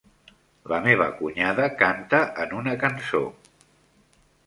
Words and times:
La 0.73 0.79
meva 0.85 1.09
cunyada 1.19 1.69
canta 1.83 2.25
en 2.47 2.59
una 2.65 2.77
cançó. 2.87 3.25